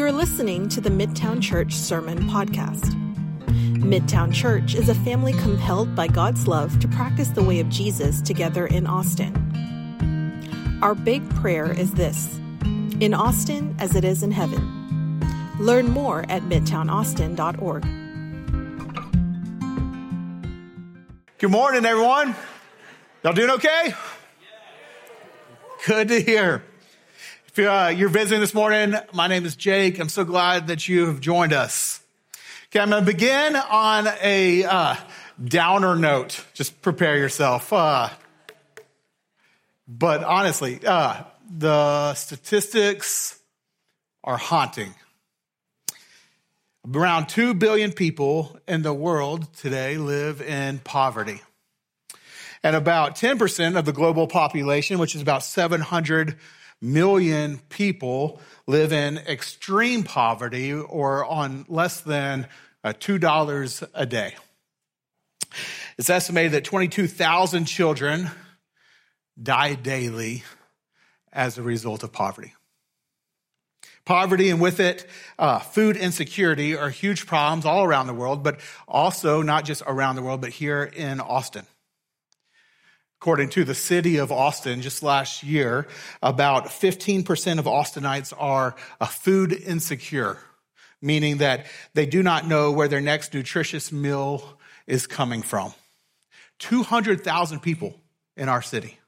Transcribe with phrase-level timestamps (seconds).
[0.00, 2.94] You're listening to the Midtown Church Sermon Podcast.
[3.76, 8.22] Midtown Church is a family compelled by God's love to practice the way of Jesus
[8.22, 10.78] together in Austin.
[10.80, 12.40] Our big prayer is this
[12.98, 15.20] in Austin as it is in heaven.
[15.60, 17.82] Learn more at midtownaustin.org.
[21.36, 22.34] Good morning, everyone.
[23.22, 23.92] Y'all doing okay?
[25.84, 26.64] Good to hear.
[27.52, 29.98] If uh, you're visiting this morning, my name is Jake.
[29.98, 32.00] I'm so glad that you have joined us.
[32.66, 34.94] Okay, I'm going to begin on a uh,
[35.42, 36.44] downer note.
[36.54, 37.72] Just prepare yourself.
[37.72, 38.10] Uh,
[39.88, 43.40] but honestly, uh, the statistics
[44.22, 44.94] are haunting.
[46.94, 51.40] Around 2 billion people in the world today live in poverty.
[52.62, 56.36] And about 10% of the global population, which is about 700
[56.80, 62.46] million people live in extreme poverty or on less than
[62.82, 64.34] uh, $2 a day.
[65.98, 68.30] It's estimated that 22,000 children
[69.40, 70.44] die daily
[71.32, 72.54] as a result of poverty.
[74.04, 75.06] Poverty and with it,
[75.38, 80.16] uh, food insecurity are huge problems all around the world, but also not just around
[80.16, 81.66] the world, but here in Austin.
[83.20, 85.86] According to the city of Austin, just last year,
[86.22, 90.38] about 15% of Austinites are uh, food insecure,
[91.02, 95.74] meaning that they do not know where their next nutritious meal is coming from.
[96.60, 97.94] 200,000 people
[98.38, 98.98] in our city.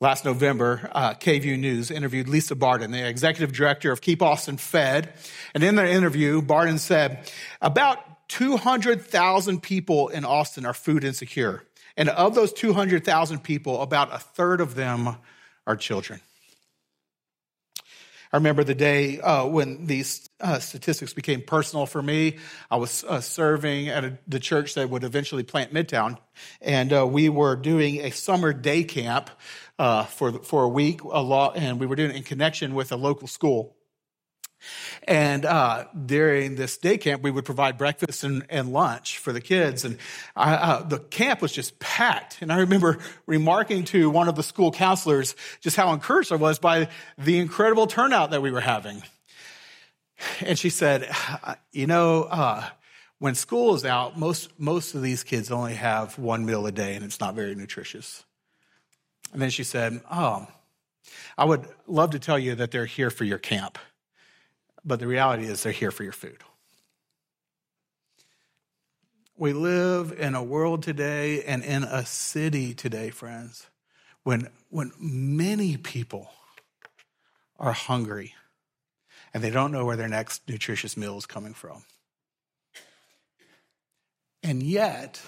[0.00, 5.12] Last November, uh, KVUE News interviewed Lisa Barden, the executive director of Keep Austin Fed.
[5.54, 11.64] And in their interview, Barden said, about 200,000 people in Austin are food insecure.
[11.96, 15.16] And of those 200,000 people, about a third of them
[15.66, 16.20] are children.
[18.32, 22.38] I remember the day uh, when these uh, statistics became personal for me.
[22.70, 26.16] I was uh, serving at a, the church that would eventually plant Midtown,
[26.62, 29.28] and uh, we were doing a summer day camp
[29.78, 32.90] uh, for for a week, a lot, and we were doing it in connection with
[32.90, 33.76] a local school.
[35.04, 39.40] And uh, during this day camp, we would provide breakfast and, and lunch for the
[39.40, 39.84] kids.
[39.84, 39.98] And
[40.36, 42.40] I, uh, the camp was just packed.
[42.40, 46.58] And I remember remarking to one of the school counselors just how encouraged I was
[46.58, 49.02] by the incredible turnout that we were having.
[50.40, 51.10] And she said,
[51.72, 52.64] You know, uh,
[53.18, 56.94] when school is out, most, most of these kids only have one meal a day,
[56.94, 58.24] and it's not very nutritious.
[59.32, 60.46] And then she said, Oh,
[61.36, 63.78] I would love to tell you that they're here for your camp
[64.84, 66.38] but the reality is they're here for your food.
[69.36, 73.66] We live in a world today and in a city today, friends,
[74.22, 76.30] when, when many people
[77.58, 78.34] are hungry
[79.32, 81.84] and they don't know where their next nutritious meal is coming from.
[84.42, 85.20] And yet,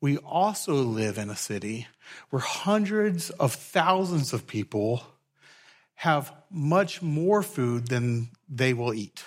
[0.00, 1.86] we also live in a city
[2.30, 5.02] where hundreds of thousands of people
[5.94, 9.24] have much more food than they will eat.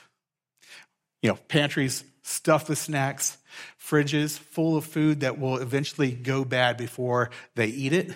[1.22, 3.38] You know, pantries stuffed with snacks,
[3.80, 8.16] fridges full of food that will eventually go bad before they eat it.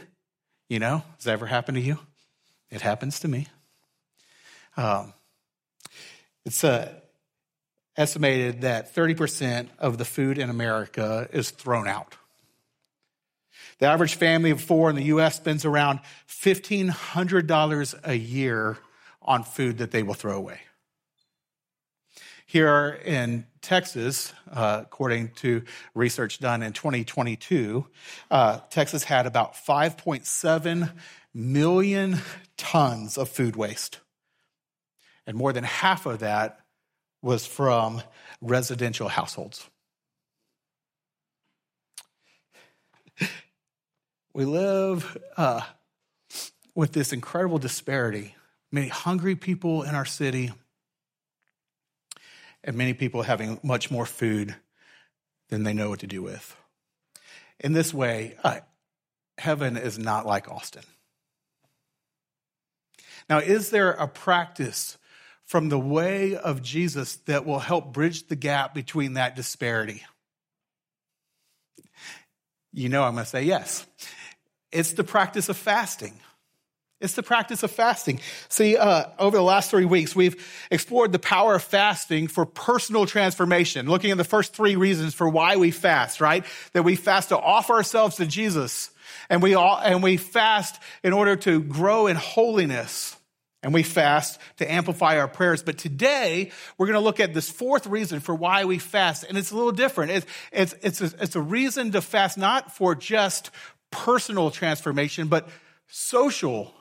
[0.67, 1.99] You know, does that ever happen to you?
[2.69, 3.47] It happens to me.
[4.77, 5.13] Um,
[6.45, 6.93] it's uh,
[7.97, 12.15] estimated that 30% of the food in America is thrown out.
[13.79, 15.37] The average family of four in the U.S.
[15.37, 18.77] spends around $1,500 a year
[19.21, 20.59] on food that they will throw away.
[22.45, 25.63] Here in Texas, uh, according to
[25.93, 27.85] research done in 2022,
[28.31, 30.91] uh, Texas had about 5.7
[31.33, 32.17] million
[32.57, 33.99] tons of food waste.
[35.27, 36.61] And more than half of that
[37.21, 38.01] was from
[38.41, 39.68] residential households.
[44.39, 45.59] We live uh,
[46.73, 48.35] with this incredible disparity.
[48.71, 50.53] Many hungry people in our city,
[52.63, 54.55] and many people having much more food
[55.49, 56.55] than they know what to do with.
[57.59, 58.61] In this way, uh,
[59.37, 60.83] heaven is not like Austin.
[63.29, 64.97] Now, is there a practice
[65.43, 70.05] from the way of Jesus that will help bridge the gap between that disparity?
[72.71, 73.85] You know, I'm going to say yes.
[74.71, 76.19] It's the practice of fasting.
[77.01, 78.19] It's the practice of fasting.
[78.49, 80.35] See, uh, over the last three weeks, we've
[80.69, 85.29] explored the power of fasting for personal transformation, looking at the first three reasons for
[85.29, 86.43] why we fast, right?
[86.73, 88.91] That we fast to offer ourselves to Jesus
[89.29, 93.15] And we all, and we fast in order to grow in holiness.
[93.61, 95.63] And we fast to amplify our prayers.
[95.63, 99.25] But today, we're going to look at this fourth reason for why we fast.
[99.27, 100.11] And it's a little different.
[100.11, 103.51] It's, it's, it's, a, it's a reason to fast not for just
[103.91, 105.49] personal transformation, but
[105.87, 106.73] social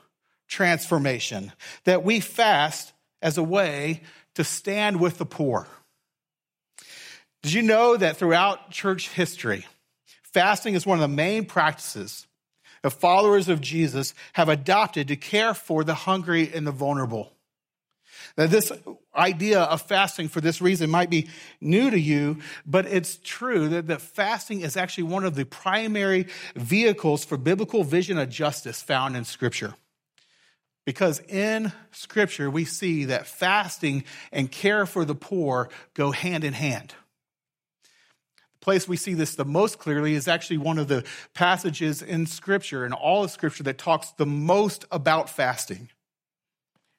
[0.47, 1.51] transformation.
[1.85, 4.01] That we fast as a way
[4.35, 5.67] to stand with the poor.
[7.41, 9.65] Did you know that throughout church history,
[10.23, 12.27] fasting is one of the main practices
[12.81, 17.33] that followers of Jesus have adopted to care for the hungry and the vulnerable?
[18.37, 18.71] Now, this
[19.19, 21.27] idea of fasting for this reason might be
[21.61, 26.27] new to you, but it's true that, that fasting is actually one of the primary
[26.55, 29.75] vehicles for biblical vision of justice found in Scripture.
[30.85, 36.53] Because in Scripture, we see that fasting and care for the poor go hand in
[36.53, 36.95] hand
[38.59, 42.25] The place we see this the most clearly is actually one of the passages in
[42.25, 45.89] Scripture, in all of Scripture, that talks the most about fasting.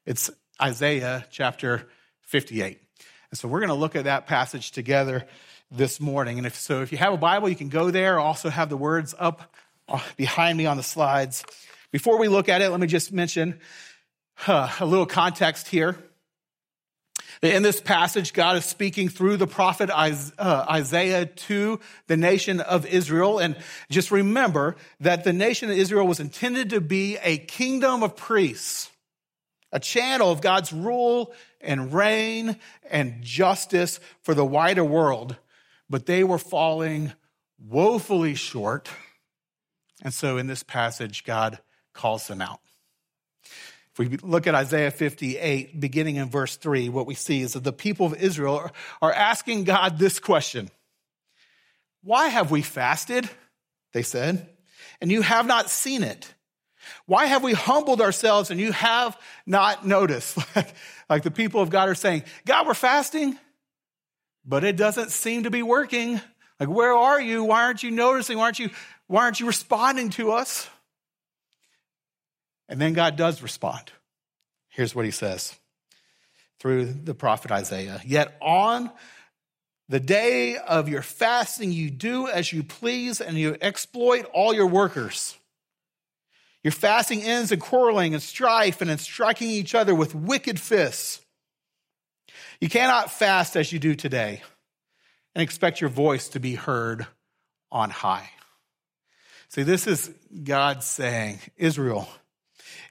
[0.06, 0.30] It's
[0.62, 1.88] Isaiah chapter
[2.30, 2.80] 58.
[3.30, 5.26] And so we're going to look at that passage together
[5.68, 6.38] this morning.
[6.38, 8.20] And if so, if you have a Bible, you can go there.
[8.20, 9.52] I also have the words up
[9.88, 11.44] uh, behind me on the slides.
[11.90, 13.58] Before we look at it, let me just mention
[14.46, 15.98] uh, a little context here.
[17.42, 22.86] In this passage, God is speaking through the prophet uh, Isaiah to the nation of
[22.86, 23.40] Israel.
[23.40, 23.56] And
[23.90, 28.88] just remember that the nation of Israel was intended to be a kingdom of priests,
[29.72, 32.56] a channel of God's rule and reign
[32.90, 35.36] and justice for the wider world.
[35.88, 37.12] But they were falling
[37.58, 38.88] woefully short.
[40.02, 41.58] And so in this passage, God
[41.92, 42.60] calls them out.
[43.92, 47.64] If we look at Isaiah 58, beginning in verse 3, what we see is that
[47.64, 48.70] the people of Israel
[49.02, 50.70] are asking God this question
[52.02, 53.28] Why have we fasted?
[53.92, 54.48] They said,
[55.00, 56.32] and you have not seen it.
[57.06, 60.38] Why have we humbled ourselves and you have not noticed?
[60.56, 60.74] like
[61.10, 63.36] like the people of God are saying, God, we're fasting,
[64.46, 66.20] but it doesn't seem to be working.
[66.60, 67.42] Like, where are you?
[67.42, 68.38] Why aren't you noticing?
[68.38, 68.70] Why aren't you,
[69.08, 70.68] why aren't you responding to us?
[72.68, 73.90] And then God does respond.
[74.68, 75.56] Here's what he says
[76.60, 78.00] through the prophet Isaiah.
[78.06, 78.88] Yet on
[79.88, 84.68] the day of your fasting, you do as you please and you exploit all your
[84.68, 85.36] workers.
[86.62, 91.20] Your fasting ends in quarreling and strife and in striking each other with wicked fists.
[92.60, 94.42] You cannot fast as you do today
[95.34, 97.06] and expect your voice to be heard
[97.72, 98.28] on high.
[99.48, 100.12] See, this is
[100.44, 102.08] God saying, Israel,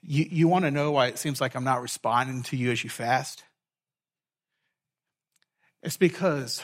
[0.01, 2.83] you, you want to know why it seems like I'm not responding to you as
[2.83, 3.43] you fast?
[5.83, 6.61] It's because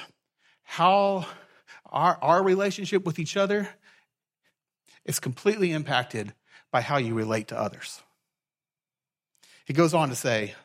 [0.64, 1.26] how
[1.86, 3.70] our, our relationship with each other
[5.06, 6.34] is completely impacted
[6.76, 8.04] by how you relate to others.
[9.64, 10.56] He goes on to say,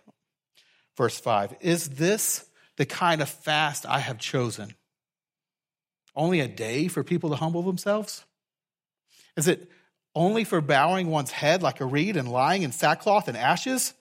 [0.97, 2.45] verse 5 Is this
[2.77, 4.75] the kind of fast I have chosen?
[6.17, 8.25] Only a day for people to humble themselves?
[9.37, 9.71] Is it
[10.13, 13.95] only for bowing one's head like a reed and lying in sackcloth and ashes?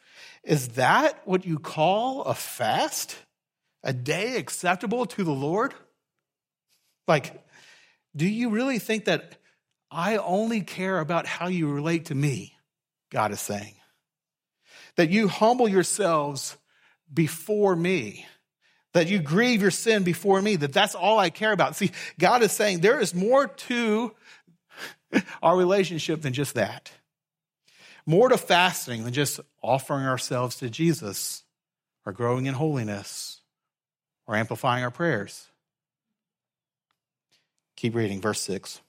[0.44, 3.18] Is that what you call a fast?
[3.84, 5.76] A day acceptable to the Lord?
[7.08, 7.40] Like,
[8.16, 9.39] do you really think that
[9.92, 12.56] I only care about how you relate to me?
[13.10, 13.76] God is saying.
[14.96, 16.58] That you humble yourselves
[17.12, 18.26] before me.
[18.94, 20.56] That you grieve your sin before me.
[20.56, 21.76] That that's all I care about.
[21.76, 24.14] See, God is saying there is more to
[25.42, 26.92] our relationship than just that.
[28.06, 31.44] More to fasting than just offering ourselves to Jesus
[32.06, 33.42] or growing in holiness
[34.28, 35.48] or amplifying our prayers.
[37.76, 38.82] Keep reading, verse 6.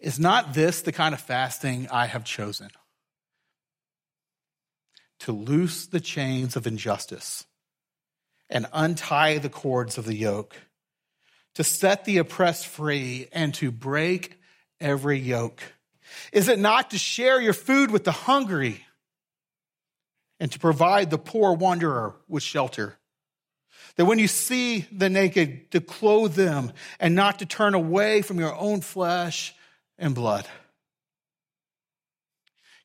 [0.00, 2.70] Is not this the kind of fasting I have chosen?
[5.20, 7.44] To loose the chains of injustice
[8.48, 10.56] and untie the cords of the yoke
[11.54, 14.40] to set the oppressed free and to break
[14.80, 15.62] every yoke?
[16.32, 18.86] Is it not to share your food with the hungry
[20.38, 22.96] and to provide the poor wanderer with shelter?
[23.96, 28.38] That when you see the naked, to clothe them and not to turn away from
[28.38, 29.54] your own flesh
[30.00, 30.48] and blood.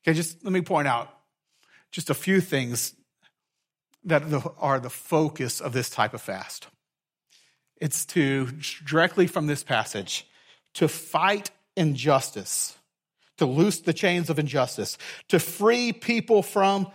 [0.06, 1.12] Okay, just let me point out
[1.90, 2.94] just a few things
[4.04, 4.22] that
[4.58, 6.68] are the focus of this type of fast.
[7.80, 8.46] It's to,
[8.84, 10.26] directly from this passage,
[10.74, 12.76] to fight injustice,
[13.38, 14.96] to loose the chains of injustice,
[15.28, 16.88] to free people from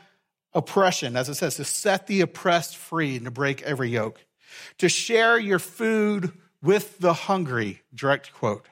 [0.53, 4.25] oppression, as it says, to set the oppressed free and to break every yoke,
[4.77, 8.65] to share your food with the hungry, direct quote,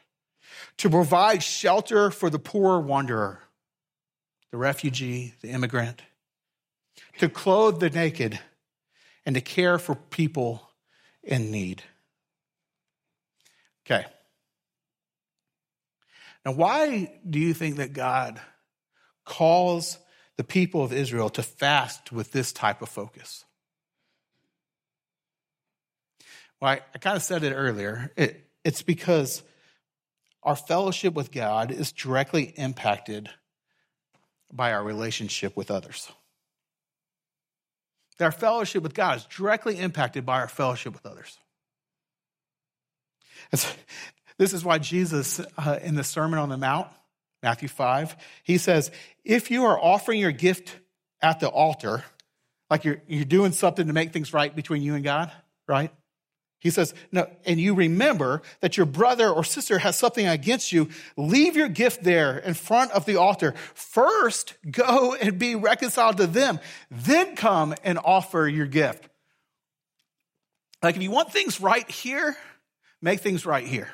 [0.79, 3.41] to provide shelter for the poor wanderer,
[4.51, 6.01] the refugee, the immigrant,
[7.19, 8.39] to clothe the naked,
[9.25, 10.69] and to care for people
[11.21, 11.83] in need.
[13.85, 14.05] Okay.
[16.45, 18.39] Now, why do you think that God
[19.25, 19.97] calls
[20.37, 23.43] the people of Israel to fast with this type of focus?
[26.61, 28.11] Well, I, I kind of said it earlier.
[28.15, 29.43] It, it's because
[30.43, 33.29] our fellowship with God is directly impacted
[34.51, 36.11] by our relationship with others.
[38.19, 41.37] Our fellowship with God is directly impacted by our fellowship with others.
[44.39, 46.87] This is why Jesus, uh, in the Sermon on the Mount,
[47.43, 48.89] Matthew 5, he says,
[49.25, 50.77] If you are offering your gift
[51.21, 52.05] at the altar,
[52.69, 55.29] like you're, you're doing something to make things right between you and God,
[55.67, 55.91] right?
[56.59, 60.89] He says, no, and you remember that your brother or sister has something against you,
[61.15, 63.53] leave your gift there in front of the altar.
[63.73, 66.59] First, go and be reconciled to them.
[66.91, 69.07] Then come and offer your gift.
[70.83, 72.35] Like if you want things right here,
[73.01, 73.89] make things right here.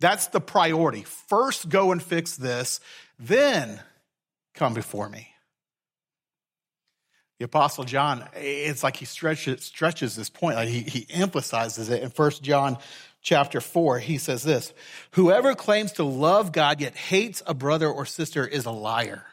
[0.00, 1.04] That's the priority.
[1.04, 2.80] First, go and fix this,
[3.18, 3.80] then
[4.52, 5.33] come before me.
[7.44, 12.10] Apostle John, it's like he stretches, stretches this point, like he, he emphasizes it in
[12.10, 12.78] 1 John
[13.22, 13.98] chapter 4.
[13.98, 14.72] He says this
[15.12, 19.24] Whoever claims to love God yet hates a brother or sister is a liar.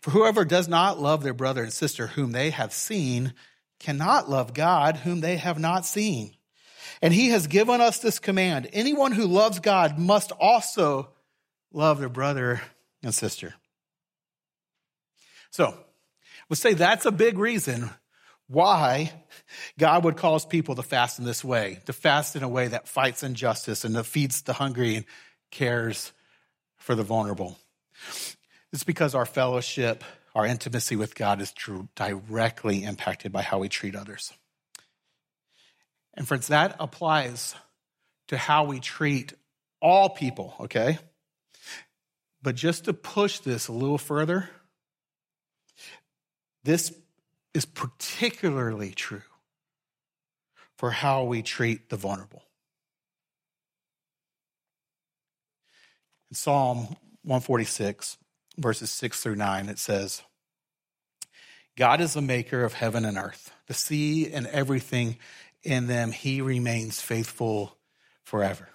[0.00, 3.34] For whoever does not love their brother and sister whom they have seen
[3.78, 6.34] cannot love God whom they have not seen.
[7.02, 11.10] And he has given us this command anyone who loves God must also
[11.72, 12.60] love their brother
[13.02, 13.54] and sister.
[15.50, 15.76] So,
[16.50, 17.88] would say that's a big reason
[18.48, 19.12] why
[19.78, 22.88] God would cause people to fast in this way, to fast in a way that
[22.88, 25.04] fights injustice and that feeds the hungry and
[25.50, 26.12] cares
[26.76, 27.56] for the vulnerable.
[28.72, 30.02] It's because our fellowship,
[30.34, 31.54] our intimacy with God is
[31.94, 34.32] directly impacted by how we treat others.
[36.14, 37.54] And friends, that applies
[38.28, 39.32] to how we treat
[39.80, 40.98] all people, okay?
[42.42, 44.50] But just to push this a little further,
[46.64, 46.92] this
[47.54, 49.22] is particularly true
[50.76, 52.42] for how we treat the vulnerable.
[56.30, 56.78] In Psalm
[57.22, 58.16] 146,
[58.56, 60.22] verses 6 through 9, it says,
[61.76, 65.18] God is the maker of heaven and earth, the sea and everything
[65.62, 66.12] in them.
[66.12, 67.76] He remains faithful
[68.22, 68.68] forever.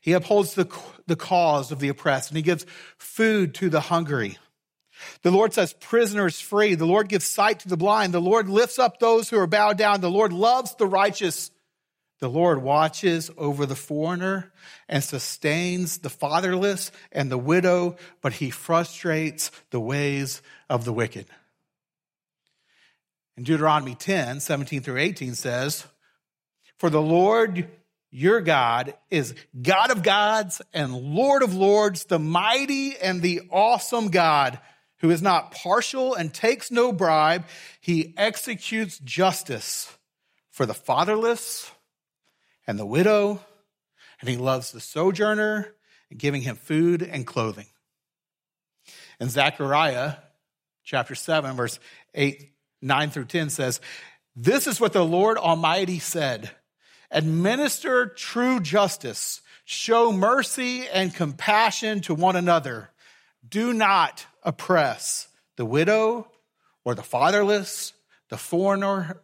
[0.00, 0.68] He upholds the,
[1.06, 2.66] the cause of the oppressed, and he gives
[2.98, 4.38] food to the hungry.
[5.22, 6.74] The Lord says, prisoners free.
[6.74, 8.14] The Lord gives sight to the blind.
[8.14, 10.00] The Lord lifts up those who are bowed down.
[10.00, 11.50] The Lord loves the righteous.
[12.20, 14.52] The Lord watches over the foreigner
[14.88, 20.40] and sustains the fatherless and the widow, but he frustrates the ways
[20.70, 21.26] of the wicked.
[23.36, 25.86] In Deuteronomy 10, 17 through 18 says,
[26.78, 27.68] For the Lord
[28.12, 34.10] your God is God of gods and Lord of lords, the mighty and the awesome
[34.10, 34.60] God
[35.02, 37.44] who is not partial and takes no bribe.
[37.80, 39.94] He executes justice
[40.50, 41.70] for the fatherless
[42.66, 43.40] and the widow,
[44.20, 45.74] and he loves the sojourner,
[46.16, 47.66] giving him food and clothing.
[49.18, 50.14] And Zechariah
[50.84, 51.80] chapter 7, verse
[52.14, 53.80] 8, 9 through 10 says,
[54.36, 56.50] This is what the Lord Almighty said
[57.10, 62.88] Administer true justice, show mercy and compassion to one another.
[63.46, 66.28] Do not oppress the widow
[66.84, 67.92] or the fatherless,
[68.28, 69.20] the foreigner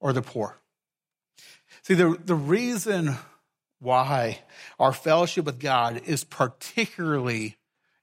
[0.00, 0.58] or the poor.
[1.82, 3.16] See, the, the reason
[3.80, 4.40] why
[4.78, 7.56] our fellowship with God is particularly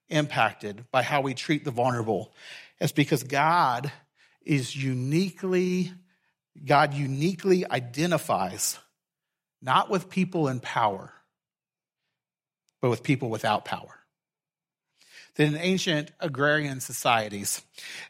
[0.09, 2.33] impacted by how we treat the vulnerable
[2.79, 3.91] is because God
[4.45, 5.91] is uniquely,
[6.63, 8.77] God uniquely identifies
[9.61, 11.11] not with people in power,
[12.81, 14.04] but with people without power
[15.37, 17.61] in ancient agrarian societies,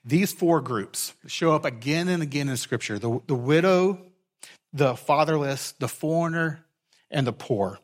[0.04, 4.00] these four groups show up again and again in Scripture the, the widow,
[4.74, 6.66] the fatherless, the foreigner,
[7.10, 7.80] and the poor.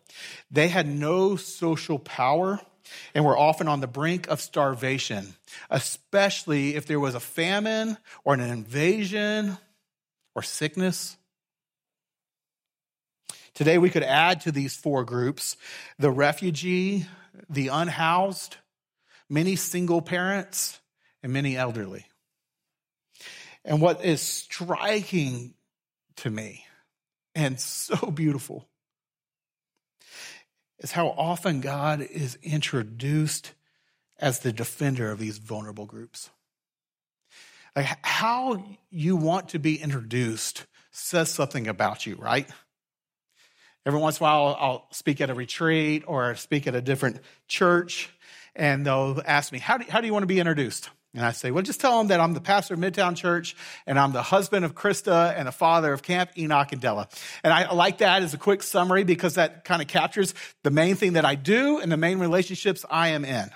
[0.50, 2.60] They had no social power
[3.15, 5.36] and were often on the brink of starvation,
[5.69, 9.57] especially if there was a famine or an invasion
[10.36, 11.17] or sickness.
[13.53, 15.57] Today, we could add to these four groups
[16.00, 17.05] the refugee,
[17.50, 18.57] the unhoused,
[19.31, 20.79] many single parents,
[21.23, 22.05] and many elderly.
[23.63, 25.53] And what is striking
[26.17, 26.65] to me
[27.33, 28.67] and so beautiful
[30.79, 33.53] is how often God is introduced
[34.19, 36.29] as the defender of these vulnerable groups.
[37.75, 42.50] Like how you want to be introduced says something about you, right?
[43.85, 47.21] Every once in a while, I'll speak at a retreat or speak at a different
[47.47, 48.09] church,
[48.55, 50.89] and they'll ask me, How do, how do you want to be introduced?
[51.13, 53.55] And I say, Well, just tell them that I'm the pastor of Midtown Church,
[53.86, 57.08] and I'm the husband of Krista and the father of Camp Enoch and Della.
[57.43, 60.96] And I like that as a quick summary because that kind of captures the main
[60.96, 63.50] thing that I do and the main relationships I am in.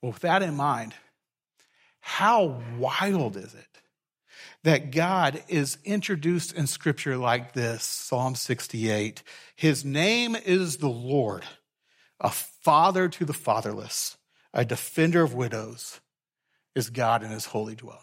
[0.00, 0.94] Well, with that in mind,
[2.00, 3.74] how wild is it
[4.64, 9.22] that God is introduced in scripture like this Psalm 68.
[9.54, 11.44] His name is the Lord,
[12.24, 14.16] a father to the fatherless,
[14.54, 16.00] a defender of widows,
[16.74, 18.00] is God in his holy dwelling.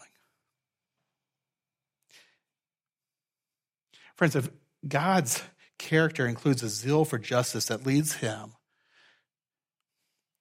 [4.14, 4.48] Friends, if
[4.86, 5.42] God's
[5.76, 8.52] character includes a zeal for justice that leads him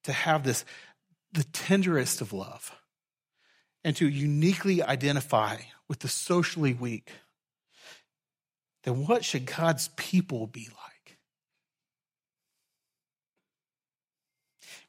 [0.03, 0.63] to have this,
[1.31, 2.71] the tenderest of love,
[3.83, 5.57] and to uniquely identify
[5.87, 7.09] with the socially weak,
[8.83, 10.90] then what should God's people be like?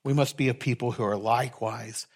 [0.05, 2.07] We must be a people who are likewise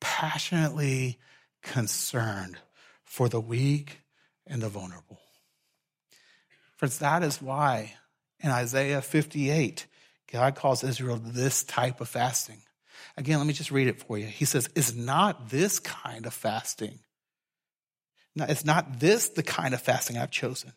[0.00, 1.18] passionately
[1.62, 2.56] concerned
[3.04, 4.00] for the weak
[4.46, 5.20] and the vulnerable.
[6.76, 7.94] Friends, that is why
[8.40, 9.86] in Isaiah 58,
[10.32, 12.62] God calls Israel this type of fasting.
[13.16, 14.26] Again, let me just read it for you.
[14.26, 17.00] He says, Is not this kind of fasting
[18.34, 20.72] Now, it's not this the kind of fasting I've chosen.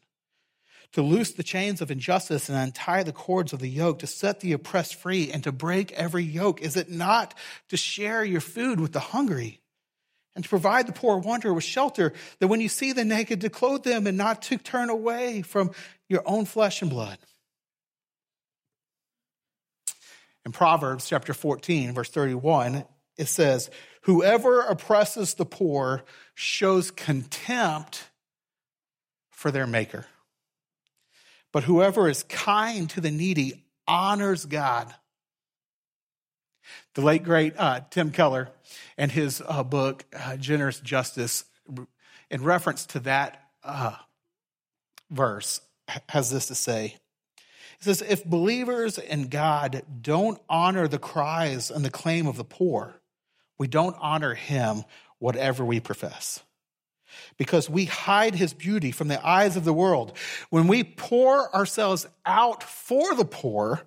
[0.94, 4.42] To loose the chains of injustice and untie the cords of the yoke, to set
[4.42, 6.62] the oppressed free and to break every yoke.
[6.62, 7.34] Is it not
[7.70, 9.62] to share your food with the hungry
[10.36, 13.50] and to provide the poor wanderer with shelter, that when you see the naked, to
[13.50, 15.72] clothe them and not to turn away from
[16.10, 17.18] your own flesh and blood?
[20.46, 22.86] In Proverbs chapter 14, verse 31,
[23.18, 23.70] it says,
[24.04, 28.10] Whoever oppresses the poor shows contempt
[29.30, 30.08] for their maker.
[31.52, 34.94] But whoever is kind to the needy honors God.
[36.94, 38.50] The late, great uh, Tim Keller,
[38.98, 41.46] and his uh, book, uh, Generous Justice,
[42.30, 43.96] in reference to that uh,
[45.10, 45.62] verse,
[46.10, 46.98] has this to say.
[47.36, 52.44] It says, If believers in God don't honor the cries and the claim of the
[52.44, 53.02] poor,
[53.58, 54.84] we don't honor him,
[55.20, 56.42] whatever we profess.
[57.38, 60.18] Because we hide his beauty from the eyes of the world.
[60.50, 63.82] When we pour ourselves out for the poor,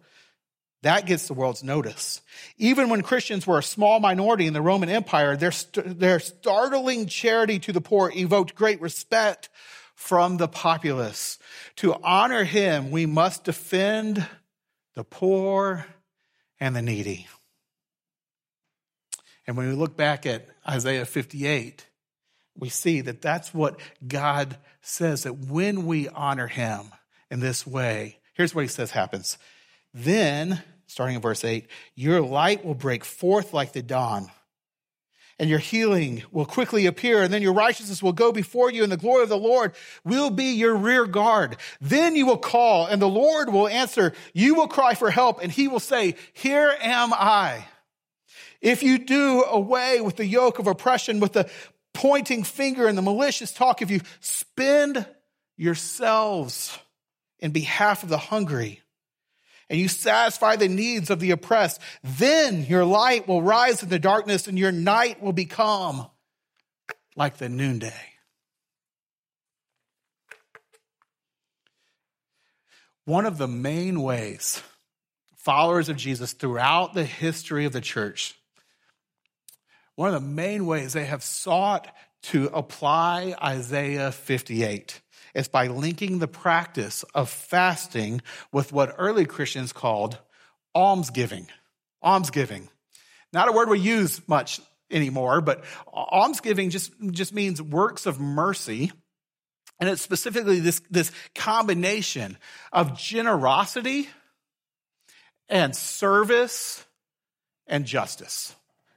[0.82, 2.20] that gets the world's notice.
[2.58, 7.58] Even when Christians were a small minority in the Roman Empire, their, their startling charity
[7.60, 9.48] to the poor evoked great respect
[9.94, 11.38] from the populace.
[11.76, 14.26] To honor him, we must defend
[14.94, 15.86] the poor
[16.60, 17.28] and the needy.
[19.46, 21.86] And when we look back at Isaiah 58,
[22.56, 26.92] we see that that's what God says that when we honor him
[27.30, 29.38] in this way, here's what he says happens.
[29.92, 34.30] Then, starting in verse 8, your light will break forth like the dawn,
[35.38, 38.92] and your healing will quickly appear, and then your righteousness will go before you, and
[38.92, 39.72] the glory of the Lord
[40.04, 41.56] will be your rear guard.
[41.80, 44.12] Then you will call, and the Lord will answer.
[44.32, 47.66] You will cry for help, and he will say, Here am I.
[48.60, 51.50] If you do away with the yoke of oppression, with the
[51.94, 55.06] pointing finger and the malicious talk, if you spend
[55.56, 56.78] yourselves
[57.38, 58.80] in behalf of the hungry,
[59.70, 63.98] and you satisfy the needs of the oppressed, then your light will rise in the
[63.98, 66.06] darkness and your night will become
[67.16, 67.92] like the noonday.
[73.06, 74.62] One of the main ways
[75.36, 78.34] followers of Jesus throughout the history of the church
[79.96, 81.92] one of the main ways they have sought
[82.24, 85.00] to apply Isaiah 58
[85.34, 90.18] is by linking the practice of fasting with what early Christians called
[90.74, 91.48] almsgiving.
[92.02, 92.68] Almsgiving.
[93.32, 98.92] Not a word we use much anymore, but almsgiving just, just means works of mercy.
[99.80, 102.38] And it's specifically this, this combination
[102.72, 104.08] of generosity
[105.48, 106.84] and service
[107.66, 108.54] and justice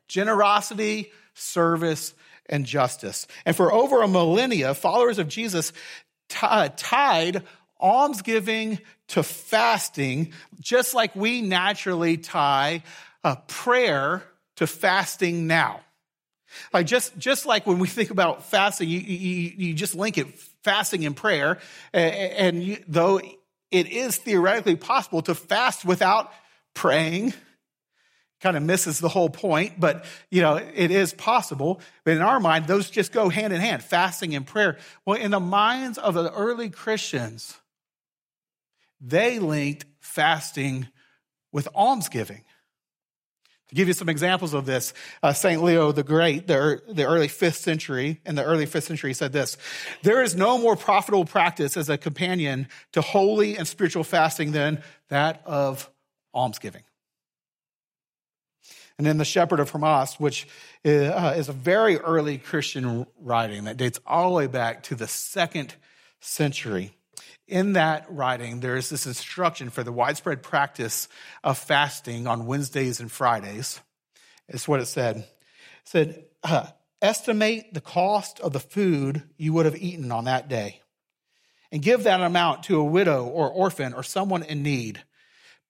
[0.07, 2.13] generosity, service,
[2.47, 3.27] and justice.
[3.45, 5.73] And for over a millennia, followers of Jesus
[6.29, 7.43] t- tied
[7.79, 12.83] almsgiving to fasting, just like we naturally tie
[13.23, 14.23] a prayer
[14.55, 15.81] to fasting now.
[16.73, 20.27] Like just, just like when we think about fasting, you, you, you just link it
[20.63, 21.59] fasting and prayer.
[21.93, 23.19] And you, though
[23.71, 26.31] it is theoretically possible to fast without
[26.73, 27.33] praying.
[28.39, 31.81] Kind of misses the whole point, but you know, it is possible.
[32.03, 34.77] But in our mind, those just go hand in hand, fasting and prayer.
[35.05, 37.57] Well, in the minds of the early Christians,
[39.01, 40.87] they linked fasting
[41.51, 42.43] with almsgiving.
[43.69, 45.61] To give you some examples of this, uh, St.
[45.61, 49.57] Leo the Great, the, the early fifth century, in the early fifth century, said this
[50.03, 54.81] There is no more profitable practice as a companion to holy and spiritual fasting than
[55.09, 55.89] that of
[56.33, 56.83] almsgiving.
[58.97, 60.47] And then the Shepherd of Hermas, which
[60.83, 64.95] is, uh, is a very early Christian writing that dates all the way back to
[64.95, 65.75] the second
[66.19, 66.97] century
[67.47, 71.07] in that writing, there is this instruction for the widespread practice
[71.43, 73.79] of fasting on Wednesdays and Fridays.
[74.49, 75.17] It's what it said.
[75.17, 75.25] It
[75.85, 76.67] said, uh,
[77.01, 80.81] estimate the cost of the food you would have eaten on that day
[81.71, 85.03] and give that amount to a widow or orphan or someone in need.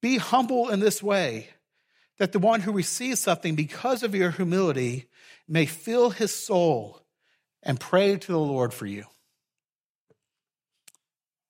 [0.01, 1.49] Be humble in this way
[2.17, 5.07] that the one who receives something because of your humility
[5.47, 7.01] may fill his soul
[7.63, 9.05] and pray to the Lord for you.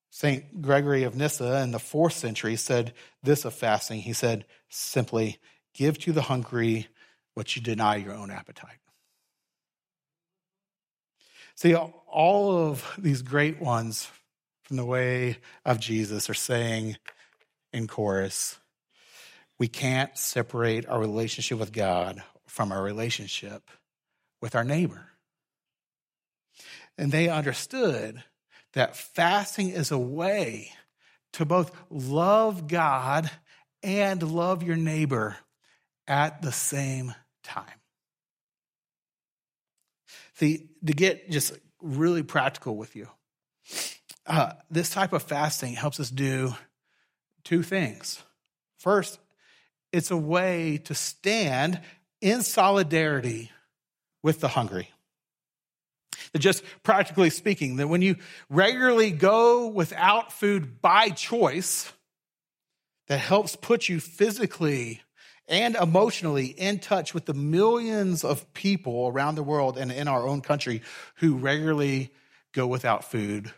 [0.10, 0.62] St.
[0.62, 4.01] Gregory of Nyssa in the fourth century said this of fasting.
[4.01, 5.38] He said simply,
[5.73, 6.88] Give to the hungry
[7.36, 8.80] what you deny your own appetite.
[11.53, 14.10] See, all of these great ones
[14.63, 16.97] from the way of Jesus are saying
[17.71, 18.58] in chorus,
[19.59, 23.69] we can't separate our relationship with God from our relationship
[24.41, 25.07] with our neighbor.
[26.97, 28.23] And they understood
[28.73, 30.71] that fasting is a way
[31.33, 33.29] to both love God
[33.83, 35.37] and love your neighbor
[36.07, 37.65] at the same time.
[40.35, 43.07] See, to get just really practical with you,
[44.25, 46.55] uh, this type of fasting helps us do
[47.43, 48.21] two things.
[48.77, 49.19] First,
[49.97, 51.81] it's a way to stand
[52.21, 53.51] in solidarity
[54.21, 54.91] with the hungry.
[56.33, 61.91] That just practically speaking, that when you regularly go without food by choice,
[63.07, 65.01] that helps put you physically
[65.47, 70.27] and emotionally in touch with the millions of people around the world and in our
[70.27, 70.83] own country
[71.15, 72.12] who regularly
[72.51, 73.51] go without food,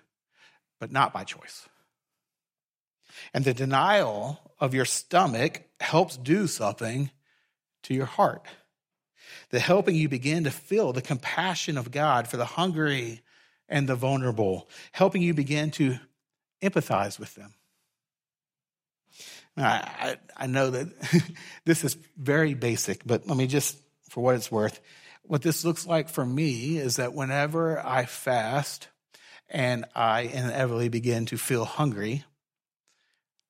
[0.80, 1.68] but not by choice.
[3.34, 7.12] And the denial of your stomach helps do something
[7.84, 8.46] to your heart
[9.50, 13.22] the helping you begin to feel the compassion of God for the hungry
[13.68, 15.98] and the vulnerable, helping you begin to
[16.62, 17.54] empathize with them.
[19.58, 20.88] I, I, know that
[21.66, 23.78] this is very basic, but let me just,
[24.10, 24.80] for what it's worth,
[25.24, 28.88] what this looks like for me is that whenever I fast
[29.50, 32.24] and I inevitably begin to feel hungry,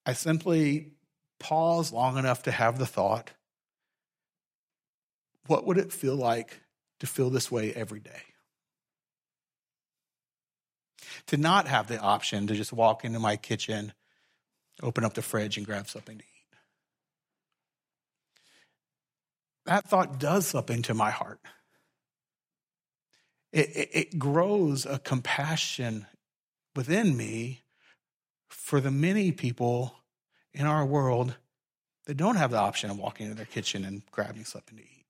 [0.06, 0.93] I simply
[1.39, 3.32] pause long enough to have the thought,
[5.47, 6.62] what would it feel like
[6.99, 8.21] to feel this way every day?
[11.28, 13.93] To not have the option to just walk into my kitchen,
[14.84, 16.30] open up the fridge, and grab something to eat.
[19.65, 21.39] That thought does something to my heart.
[23.52, 26.06] It, it, it grows a compassion
[26.75, 27.63] within me
[28.49, 29.95] for the many people
[30.53, 31.35] in our world
[32.05, 35.05] that don't have the option of walking into their kitchen and grabbing something to eat.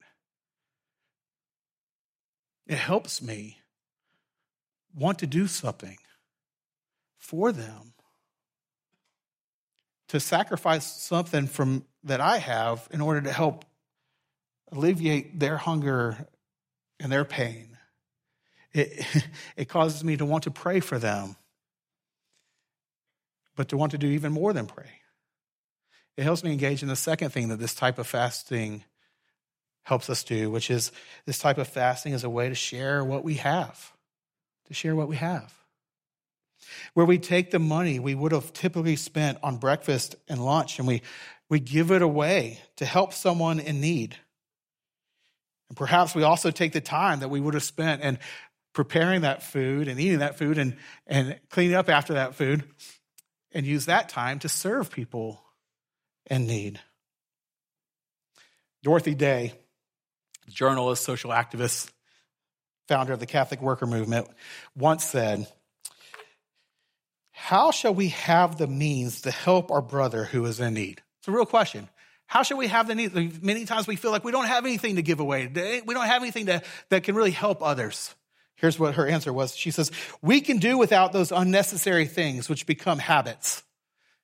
[2.67, 3.57] It helps me
[4.93, 5.97] want to do something
[7.17, 7.93] for them.
[10.09, 13.65] To sacrifice something from that I have in order to help
[14.71, 16.27] alleviate their hunger
[16.99, 17.77] and their pain.
[18.73, 19.05] It,
[19.55, 21.35] it causes me to want to pray for them,
[23.55, 24.98] but to want to do even more than pray.
[26.19, 28.83] It helps me engage in the second thing that this type of fasting
[29.83, 30.91] helps us do, which is
[31.25, 33.93] this type of fasting is a way to share what we have,
[34.67, 35.53] to share what we have.
[36.93, 40.85] Where we take the money we would have typically spent on breakfast and lunch and
[40.85, 41.03] we,
[41.47, 44.17] we give it away to help someone in need.
[45.69, 48.19] And perhaps we also take the time that we would have spent in
[48.73, 50.75] preparing that food and eating that food and,
[51.07, 52.65] and cleaning up after that food
[53.53, 55.45] and use that time to serve people
[56.29, 56.79] in need.
[58.83, 59.53] Dorothy Day
[60.49, 61.89] journalist, social activist,
[62.87, 64.27] founder of the Catholic Worker Movement,
[64.75, 65.47] once said,
[67.31, 71.01] How shall we have the means to help our brother who is in need?
[71.19, 71.87] It's a real question.
[72.25, 73.43] How should we have the need?
[73.43, 75.47] Many times we feel like we don't have anything to give away.
[75.85, 78.13] We don't have anything to, that can really help others.
[78.55, 79.55] Here's what her answer was.
[79.55, 83.63] She says, We can do without those unnecessary things which become habits.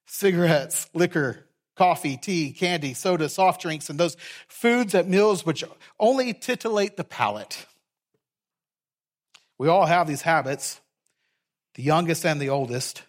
[0.06, 5.64] cigarettes, liquor, coffee, tea, candy, soda, soft drinks, and those foods at meals which
[6.00, 7.66] only titillate the palate.
[9.58, 10.82] We all have these habits,
[11.76, 13.04] the youngest and the oldest,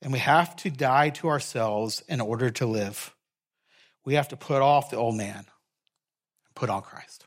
[0.00, 3.14] and we have to die to ourselves in order to live.
[4.04, 7.24] We have to put off the old man and put on Christ.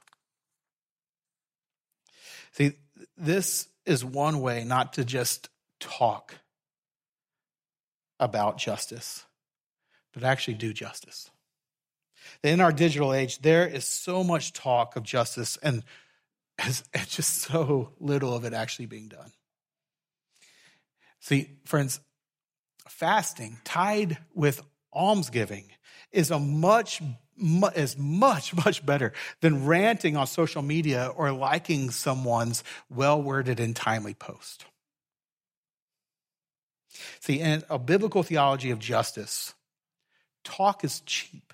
[2.51, 2.73] See,
[3.17, 6.35] this is one way not to just talk
[8.19, 9.25] about justice,
[10.15, 11.29] but actually do justice.
[12.41, 15.83] In our digital age, there is so much talk of justice and
[17.07, 19.31] just so little of it actually being done.
[21.19, 21.99] See, friends,
[22.87, 24.61] fasting tied with
[24.93, 25.65] almsgiving
[26.11, 27.01] is a much
[27.75, 34.13] is much much better than ranting on social media or liking someone's well-worded and timely
[34.13, 34.65] post.
[37.19, 39.54] See, in a biblical theology of justice,
[40.45, 41.53] talk is cheap.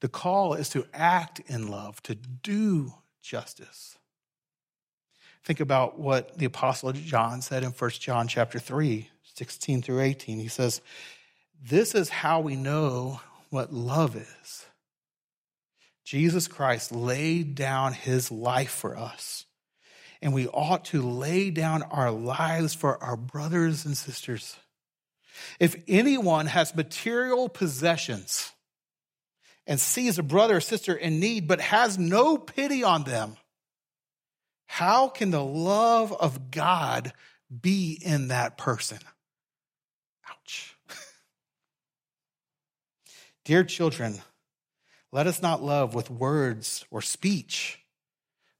[0.00, 3.96] The call is to act in love, to do justice.
[5.44, 10.38] Think about what the apostle John said in 1 John chapter 3, 16 through 18.
[10.38, 10.82] He says,
[11.62, 14.66] "This is how we know what love is.
[16.04, 19.46] Jesus Christ laid down his life for us
[20.22, 24.56] and we ought to lay down our lives for our brothers and sisters.
[25.58, 28.52] If anyone has material possessions
[29.66, 33.36] and sees a brother or sister in need but has no pity on them,
[34.66, 37.12] how can the love of God
[37.60, 38.98] be in that person?
[40.28, 40.76] Ouch.
[43.44, 44.20] Dear children,
[45.12, 47.80] let us not love with words or speech,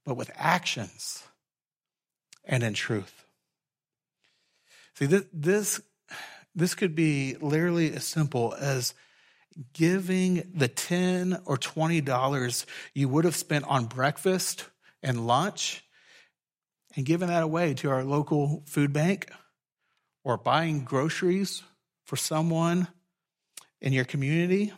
[0.05, 1.25] but with actions
[2.45, 3.27] and in truth.
[4.95, 5.81] See, this, this,
[6.57, 8.95] this could be literally as simple as
[9.73, 14.67] giving the 10 or $20 you would have spent on breakfast
[15.03, 15.85] and lunch
[16.97, 19.31] and giving that away to our local food bank
[20.25, 21.63] or buying groceries
[22.05, 22.89] for someone
[23.81, 24.73] in your community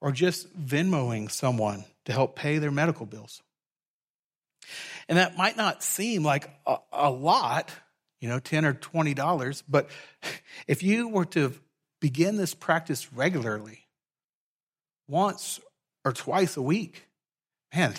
[0.00, 3.42] or just Venmoing someone to help pay their medical bills.
[5.08, 7.70] And that might not seem like a, a lot,
[8.20, 9.88] you know, 10 or $20, but
[10.66, 11.52] if you were to
[12.00, 13.86] begin this practice regularly,
[15.08, 15.60] once
[16.04, 17.06] or twice a week,
[17.74, 17.94] man,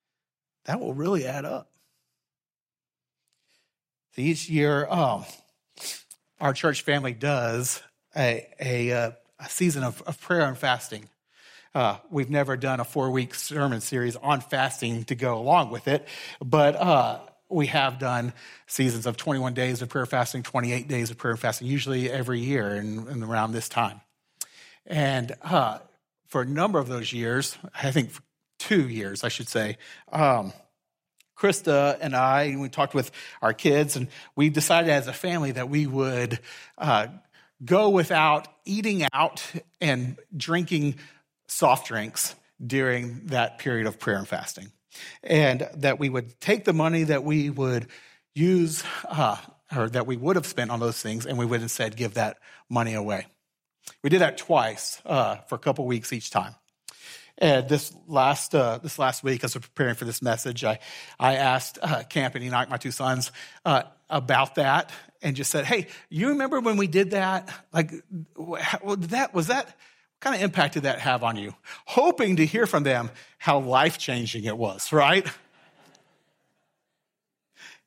[0.64, 1.70] that will really add up.
[4.16, 5.24] Each year, um,
[6.40, 7.80] our church family does
[8.16, 11.08] a, a, uh, a season of, of prayer and fasting.
[11.74, 15.86] Uh, we've never done a four week sermon series on fasting to go along with
[15.86, 16.08] it,
[16.44, 18.32] but uh, we have done
[18.66, 22.74] seasons of 21 days of prayer fasting, 28 days of prayer fasting, usually every year
[22.74, 24.00] and, and around this time.
[24.86, 25.78] And uh,
[26.26, 28.10] for a number of those years, I think
[28.58, 29.78] two years, I should say,
[30.12, 30.52] um,
[31.38, 35.68] Krista and I, we talked with our kids, and we decided as a family that
[35.68, 36.40] we would
[36.76, 37.06] uh,
[37.64, 39.44] go without eating out
[39.80, 40.96] and drinking
[41.46, 42.34] soft drinks
[42.64, 44.72] during that period of prayer and fasting.
[45.22, 47.88] And that we would take the money that we would
[48.34, 49.36] use, uh,
[49.74, 52.38] or that we would have spent on those things, and we would instead give that
[52.68, 53.26] money away.
[54.02, 56.54] We did that twice uh, for a couple weeks each time.
[57.40, 60.80] And this last uh, this last week, as was preparing for this message, I
[61.20, 63.30] I asked uh, Camp and Enoch, my two sons,
[63.64, 64.90] uh, about that,
[65.22, 67.48] and just said, "Hey, you remember when we did that?
[67.72, 67.92] Like,
[68.36, 69.76] that was that
[70.20, 71.54] kind of impact did that have on you?
[71.86, 75.26] Hoping to hear from them how life changing it was, right?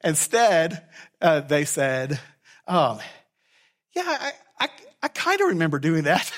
[0.04, 0.84] Instead,
[1.22, 2.20] uh, they said,
[2.68, 3.00] um,
[3.96, 4.70] Yeah, I, I,
[5.04, 6.32] I kind of remember doing that.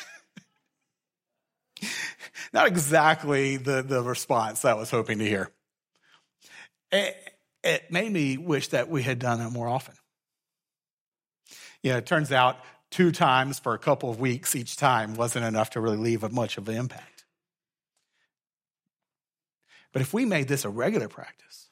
[2.53, 5.49] Not exactly the, the response I was hoping to hear.
[6.91, 7.15] It,
[7.63, 9.95] it made me wish that we had done it more often.
[11.82, 12.58] You know, it turns out
[12.93, 16.58] two times for a couple of weeks each time wasn't enough to really leave much
[16.58, 17.25] of an impact.
[19.91, 21.69] But if we made this a regular practice,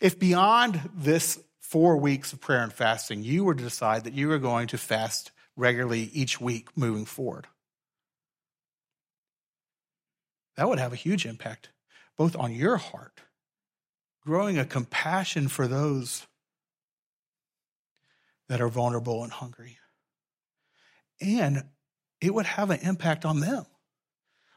[0.00, 4.28] if beyond this four weeks of prayer and fasting, you were to decide that you
[4.28, 7.48] were going to fast regularly each week moving forward,
[10.56, 11.70] that would have a huge impact
[12.16, 13.20] both on your heart,
[14.24, 16.26] growing a compassion for those
[18.48, 19.78] that are vulnerable and hungry,
[21.20, 21.64] and
[22.20, 23.64] it would have an impact on them,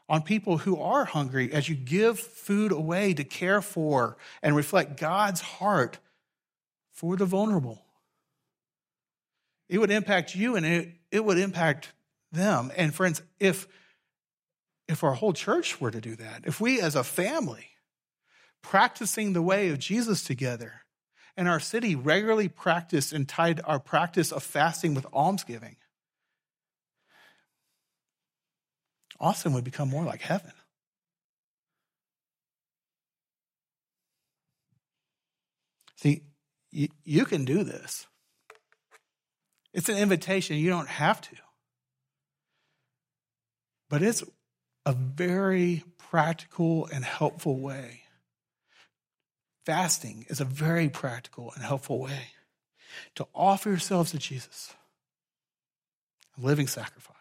[0.08, 4.98] on people who are hungry as you give food away to care for and reflect
[4.98, 5.98] God's heart
[6.92, 7.82] for the vulnerable.
[9.68, 11.92] It would impact you and it, it would impact
[12.32, 12.70] them.
[12.76, 13.66] And friends, if
[14.86, 17.68] if our whole church were to do that, if we as a family
[18.62, 20.82] practicing the way of Jesus together
[21.38, 25.76] and our city regularly practiced and tied our practice of fasting with almsgiving,
[29.20, 30.52] Austin would become more like heaven.
[35.96, 36.22] See,
[36.70, 38.06] you, you can do this.
[39.72, 40.56] It's an invitation.
[40.56, 41.36] You don't have to.
[43.88, 44.22] But it's
[44.86, 48.02] a very practical and helpful way.
[49.64, 52.28] Fasting is a very practical and helpful way
[53.14, 54.74] to offer yourselves to Jesus,
[56.38, 57.13] a living sacrifice,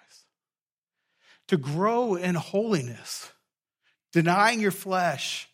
[1.47, 3.31] to grow in holiness,
[4.11, 5.49] denying your flesh,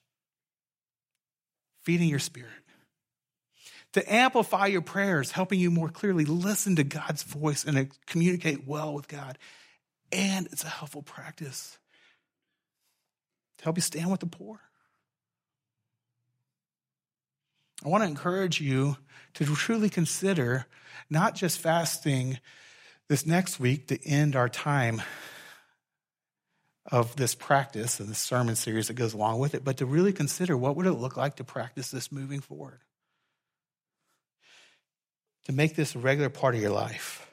[1.82, 2.52] feeding your spirit,
[3.94, 8.94] to amplify your prayers, helping you more clearly listen to God's voice and communicate well
[8.94, 9.38] with God.
[10.12, 11.78] And it's a helpful practice
[13.58, 14.60] to help you stand with the poor.
[17.84, 18.98] I want to encourage you
[19.36, 20.66] to truly consider
[21.10, 22.40] not just fasting
[23.08, 25.02] this next week to end our time
[26.92, 30.14] of this practice and the sermon series that goes along with it, but to really
[30.14, 32.80] consider what would it look like to practice this moving forward.
[35.46, 37.28] To make this a regular part of your life.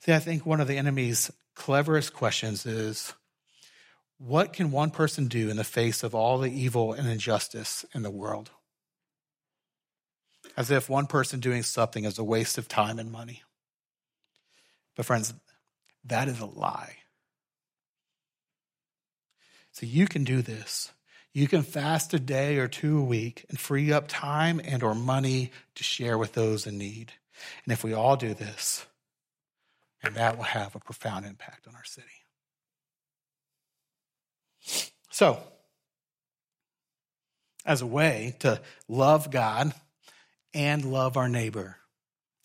[0.00, 3.12] See, I think one of the enemy's cleverest questions is
[4.18, 8.02] what can one person do in the face of all the evil and injustice in
[8.02, 8.50] the world?
[10.56, 13.42] As if one person doing something is a waste of time and money.
[14.94, 15.34] But, friends,
[16.04, 16.96] that is a lie.
[19.76, 20.90] So, you can do this.
[21.34, 24.94] You can fast a day or two a week and free up time and or
[24.94, 27.12] money to share with those in need.
[27.62, 28.86] And if we all do this,
[30.02, 32.06] and that will have a profound impact on our city.
[35.10, 35.42] So,
[37.66, 39.74] as a way to love God
[40.54, 41.76] and love our neighbor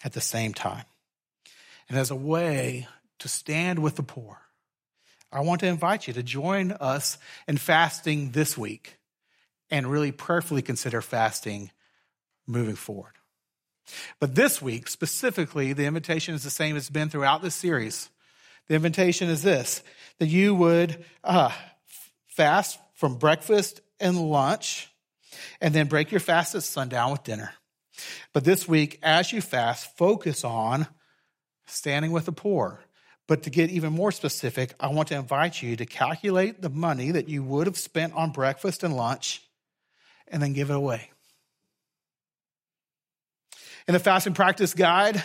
[0.04, 0.84] at the same time,
[1.88, 2.90] and as a way
[3.20, 4.42] to stand with the poor,
[5.32, 7.18] I want to invite you to join us
[7.48, 8.98] in fasting this week
[9.70, 11.72] and really prayerfully consider fasting
[12.46, 13.14] moving forward.
[14.20, 18.10] But this week, specifically, the invitation is the same as it's been throughout this series.
[18.68, 19.84] The invitation is this
[20.20, 21.52] that you would uh,
[22.28, 24.90] fast from breakfast and lunch,
[25.60, 27.54] and then break your fast at sundown with dinner.
[28.34, 30.88] But this week, as you fast, focus on
[31.66, 32.82] standing with the poor.
[33.32, 37.12] But to get even more specific, I want to invite you to calculate the money
[37.12, 39.42] that you would have spent on breakfast and lunch
[40.28, 41.12] and then give it away.
[43.88, 45.24] In the fasting practice guide,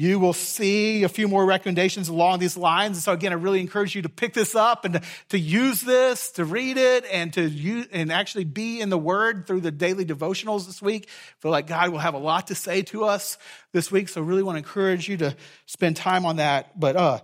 [0.00, 2.96] you will see a few more recommendations along these lines.
[2.96, 6.30] And so again, I really encourage you to pick this up and to, use this,
[6.32, 10.06] to read it and to use, and actually be in the word through the daily
[10.06, 11.06] devotionals this week.
[11.06, 13.36] I feel like God will have a lot to say to us
[13.72, 14.08] this week.
[14.08, 15.36] So really want to encourage you to
[15.66, 16.80] spend time on that.
[16.80, 17.18] But, uh,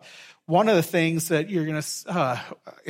[0.45, 2.39] one of the things that you're going to, uh,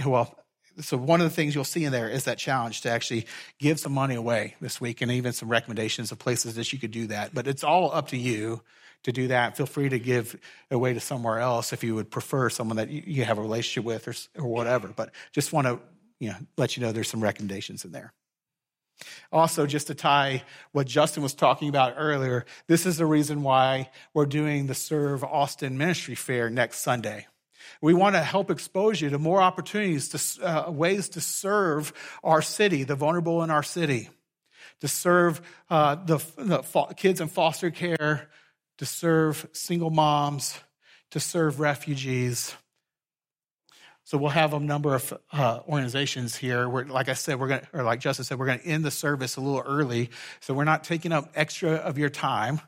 [0.05, 0.37] well,
[0.81, 3.27] so one of the things you'll see in there is that challenge to actually
[3.61, 6.91] give some money away this week and even some recommendations of places that you could
[6.91, 7.33] do that.
[7.33, 8.63] But it's all up to you
[9.07, 9.57] to do that.
[9.57, 10.37] Feel free to give
[10.69, 14.09] away to somewhere else if you would prefer someone that you have a relationship with
[14.09, 14.89] or, or whatever.
[14.89, 15.79] But just want to
[16.19, 18.13] you know, let you know there's some recommendations in there.
[19.31, 20.43] Also, just to tie
[20.73, 25.23] what Justin was talking about earlier, this is the reason why we're doing the Serve
[25.23, 27.27] Austin Ministry Fair next Sunday.
[27.81, 31.93] We want to help expose you to more opportunities, to uh, ways to serve
[32.25, 34.09] our city, the vulnerable in our city,
[34.81, 35.41] to serve
[35.71, 36.63] uh, the, the
[36.97, 38.29] kids in foster care,
[38.79, 40.59] to serve single moms,
[41.11, 42.55] to serve refugees.
[44.05, 46.69] So we'll have a number of uh, organizations here.
[46.69, 48.85] Where, like I said, we're going to, or like Justin said, we're going to end
[48.85, 50.11] the service a little early,
[50.41, 52.61] so we're not taking up extra of your time,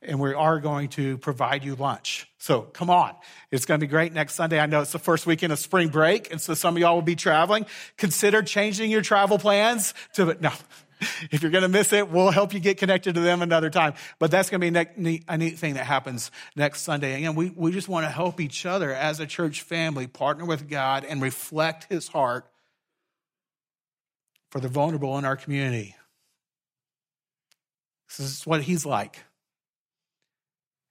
[0.00, 2.28] and we are going to provide you lunch.
[2.38, 3.16] So come on,
[3.50, 4.60] it's going to be great next Sunday.
[4.60, 7.02] I know it's the first weekend of spring break, and so some of y'all will
[7.02, 7.66] be traveling.
[7.96, 10.52] Consider changing your travel plans to no.
[11.30, 13.94] if you're going to miss it, we'll help you get connected to them another time.
[14.18, 17.16] But that's going to be a neat thing that happens next Sunday.
[17.16, 20.68] Again, we, we just want to help each other as a church family partner with
[20.68, 22.46] God and reflect his heart
[24.50, 25.94] for the vulnerable in our community.
[28.08, 29.24] This is what he's like.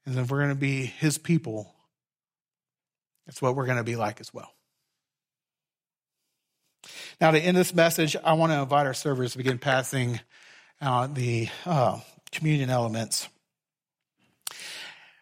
[0.05, 1.73] And if we're going to be his people,
[3.25, 4.54] that's what we're going to be like as well.
[7.22, 10.20] Now, to end this message, I want to invite our servers to begin passing
[10.82, 11.99] uh, the uh,
[12.32, 13.30] communion elements.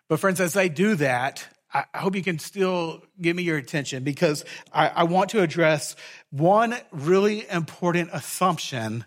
[0.07, 4.03] But, friends, as they do that, I hope you can still give me your attention
[4.03, 5.95] because I, I want to address
[6.31, 9.05] one really important assumption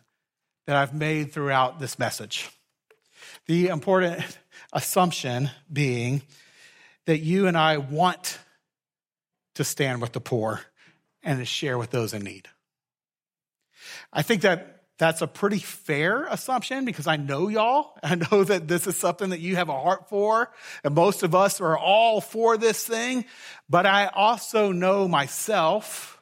[0.67, 2.51] that I've made throughout this message.
[3.47, 4.25] The important
[4.73, 6.23] assumption being
[7.07, 8.39] that you and I want
[9.55, 10.61] to stand with the poor
[11.23, 12.49] and to share with those in need.
[14.13, 17.99] I think that that's a pretty fair assumption because I know y'all.
[18.03, 20.51] I know that this is something that you have a heart for,
[20.85, 23.27] and most of us are all for this thing.
[23.69, 26.21] But I also know myself,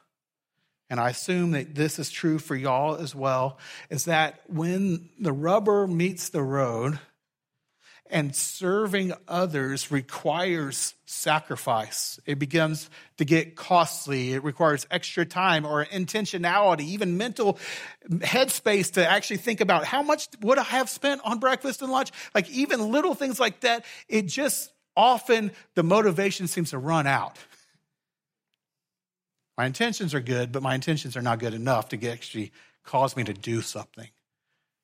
[0.89, 3.59] and I assume that this is true for y'all as well,
[3.89, 6.99] is that when the rubber meets the road,
[8.09, 12.19] and serving others requires sacrifice.
[12.25, 14.33] It begins to get costly.
[14.33, 17.57] It requires extra time or intentionality, even mental
[18.09, 22.11] headspace to actually think about how much would I have spent on breakfast and lunch?
[22.33, 27.37] Like even little things like that, it just often the motivation seems to run out.
[29.57, 32.51] My intentions are good, but my intentions are not good enough to actually
[32.83, 34.09] cause me to do something,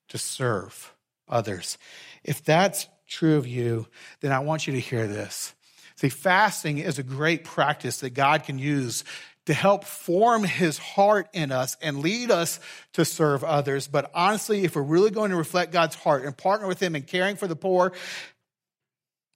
[0.10, 0.96] to serve
[1.28, 1.78] others.
[2.24, 3.88] If that's true of you,
[4.22, 5.54] then I want you to hear this.
[5.98, 9.04] See, fasting is a great practice that God can use
[9.46, 12.60] to help form his heart in us and lead us
[12.94, 13.88] to serve others.
[13.88, 17.04] But honestly, if we're really going to reflect God's heart and partner with him in
[17.04, 17.92] caring for the poor,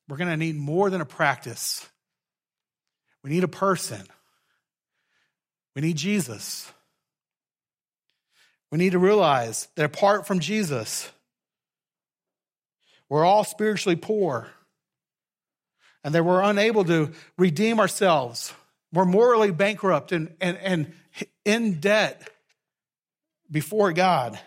[0.08, 1.88] we're going to need more than a practice.
[3.24, 4.04] We need a person.
[5.76, 6.72] We need Jesus.
[8.72, 11.12] We need to realize that apart from Jesus,
[13.10, 14.50] we're all spiritually poor
[16.04, 18.54] and that we're unable to redeem ourselves.
[18.94, 20.94] We're morally bankrupt and, and, and
[21.44, 22.30] in debt
[23.50, 24.40] before God.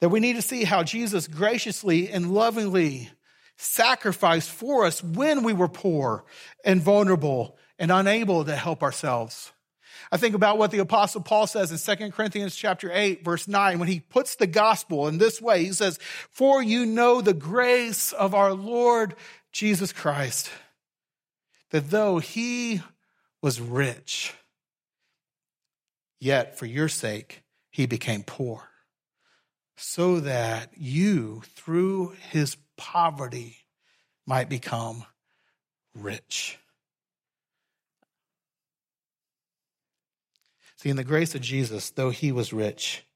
[0.00, 3.10] That we need to see how Jesus graciously and lovingly
[3.56, 6.24] sacrificed for us when we were poor
[6.64, 9.52] and vulnerable and unable to help ourselves.
[10.14, 13.80] I think about what the apostle Paul says in 2 Corinthians chapter 8 verse 9
[13.80, 15.64] when he puts the gospel in this way.
[15.64, 15.98] He says,
[16.30, 19.16] "For you know the grace of our Lord
[19.50, 20.52] Jesus Christ,
[21.70, 22.80] that though he
[23.42, 24.34] was rich,
[26.20, 27.42] yet for your sake
[27.72, 28.70] he became poor,
[29.76, 33.66] so that you through his poverty
[34.26, 35.06] might become
[35.92, 36.56] rich."
[40.84, 43.06] See, in the grace of Jesus, though he was rich,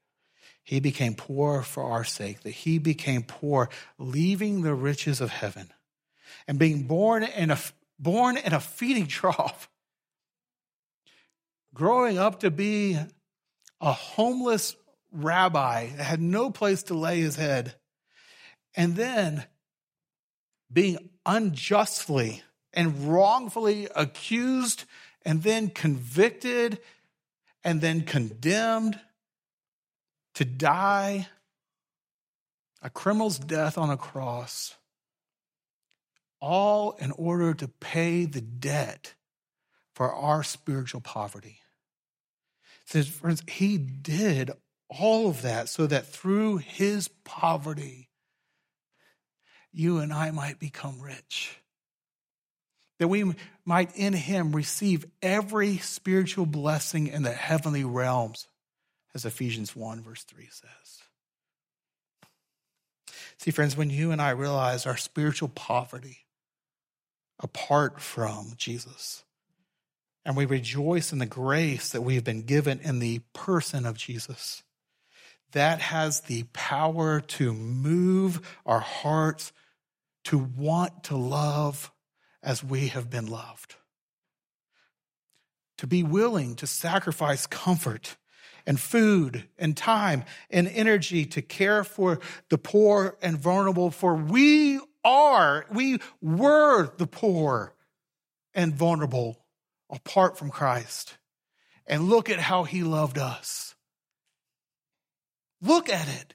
[0.64, 5.70] he became poor for our sake, that he became poor, leaving the riches of heaven
[6.46, 7.58] and being born in a,
[7.98, 9.68] born in a feeding trough,
[11.74, 12.98] growing up to be
[13.82, 14.74] a homeless
[15.12, 17.74] rabbi that had no place to lay his head,
[18.76, 19.44] and then
[20.72, 22.42] being unjustly
[22.72, 24.84] and wrongfully accused
[25.26, 26.78] and then convicted
[27.64, 28.98] and then condemned
[30.34, 31.26] to die
[32.80, 34.76] a criminal's death on a cross,
[36.40, 39.14] all in order to pay the debt
[39.94, 41.61] for our spiritual poverty.
[42.84, 44.52] Says, friends, he did
[44.88, 48.09] all of that so that through his poverty,
[49.72, 51.59] you and I might become rich
[52.99, 53.34] that we
[53.64, 58.49] might in him receive every spiritual blessing in the heavenly realms,
[59.14, 61.03] as Ephesians 1, verse 3 says.
[63.38, 66.26] See, friends, when you and I realize our spiritual poverty
[67.40, 69.22] apart from Jesus,
[70.24, 73.96] and we rejoice in the grace that we have been given in the person of
[73.96, 74.64] Jesus,
[75.53, 79.53] that has the power to move our hearts
[80.24, 81.92] to want to love
[82.49, 83.74] as we have been loved.
[85.76, 88.16] To be willing to sacrifice comfort
[88.66, 94.80] and food and time and energy to care for the poor and vulnerable, for we
[95.05, 97.74] are, we were the poor
[98.55, 99.44] and vulnerable
[99.90, 101.18] apart from Christ.
[101.86, 103.74] And look at how he loved us.
[105.61, 106.34] Look at it.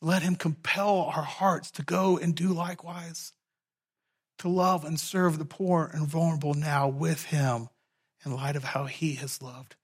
[0.00, 3.32] Let him compel our hearts to go and do likewise,
[4.38, 7.68] to love and serve the poor and vulnerable now with him
[8.24, 9.74] in light of how he has loved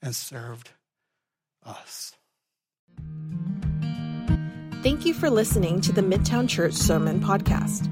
[0.00, 0.70] and served
[1.64, 2.12] us.
[4.84, 7.90] Thank you for listening to the Midtown Church Sermon Podcast.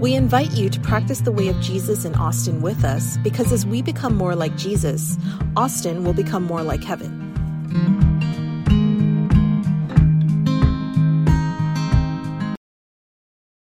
[0.00, 3.64] We invite you to practice the way of Jesus in Austin with us because as
[3.64, 5.16] we become more like Jesus,
[5.56, 8.05] Austin will become more like heaven.